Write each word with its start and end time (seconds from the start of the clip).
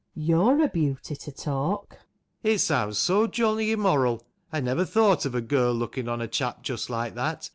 You're 0.15 0.63
a 0.63 0.67
beauty 0.67 1.15
to 1.15 1.31
talk! 1.31 1.91
ALAN. 2.43 2.55
It 2.55 2.59
sounds 2.61 2.97
so 2.97 3.27
jolly 3.27 3.71
immoral. 3.71 4.23
I 4.51 4.59
never 4.59 4.83
thought 4.83 5.27
of 5.27 5.35
a 5.35 5.41
girl 5.41 5.73
looking 5.75 6.09
on 6.09 6.21
a 6.23 6.27
chap 6.27 6.63
just 6.63 6.89
like 6.89 7.13
that 7.13 7.47